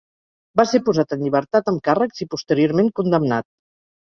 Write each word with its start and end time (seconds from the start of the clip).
Va 0.59 0.63
ser 0.69 0.79
posat 0.87 1.13
en 1.17 1.21
llibertat 1.25 1.69
amb 1.73 1.85
càrrecs, 1.91 2.25
i 2.25 2.29
posteriorment 2.35 2.91
condemnat. 3.03 3.49